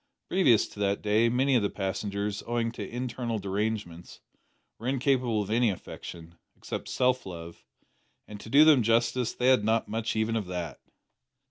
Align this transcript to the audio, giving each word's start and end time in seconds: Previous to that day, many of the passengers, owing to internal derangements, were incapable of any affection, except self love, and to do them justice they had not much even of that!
Previous 0.29 0.67
to 0.69 0.79
that 0.79 1.03
day, 1.03 1.29
many 1.29 1.53
of 1.53 1.61
the 1.61 1.69
passengers, 1.69 2.41
owing 2.47 2.71
to 2.71 2.89
internal 2.89 3.37
derangements, 3.37 4.19
were 4.79 4.87
incapable 4.87 5.43
of 5.43 5.51
any 5.51 5.69
affection, 5.69 6.33
except 6.57 6.89
self 6.89 7.23
love, 7.23 7.63
and 8.27 8.39
to 8.39 8.49
do 8.49 8.65
them 8.65 8.81
justice 8.81 9.31
they 9.33 9.49
had 9.49 9.63
not 9.63 9.87
much 9.87 10.15
even 10.15 10.35
of 10.35 10.47
that! 10.47 10.79